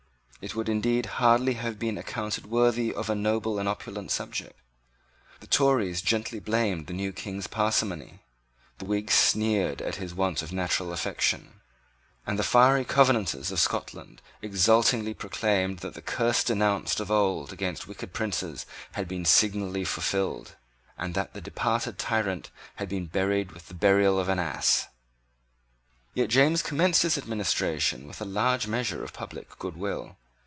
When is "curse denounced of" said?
16.01-17.11